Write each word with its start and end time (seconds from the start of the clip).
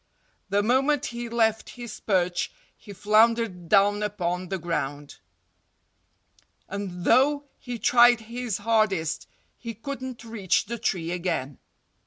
The 0.49 0.63
moment 0.63 1.05
he 1.05 1.29
left 1.29 1.69
his 1.77 1.99
perch 1.99 2.51
he 2.75 2.91
floundered 2.91 3.69
down 3.69 4.01
upon 4.01 4.49
the 4.49 4.57
ground. 4.57 5.19
And 6.67 7.05
though 7.05 7.43
he 7.59 7.77
tried 7.77 8.21
his 8.21 8.57
hardest, 8.57 9.27
he 9.59 9.75
couldn't 9.75 10.23
reach 10.23 10.65
the 10.65 10.79
tree 10.79 11.11
again. 11.11 11.59